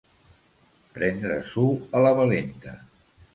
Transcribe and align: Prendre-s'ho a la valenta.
Prendre-s'ho 0.95 1.67
a 2.01 2.03
la 2.07 2.15
valenta. 2.21 2.75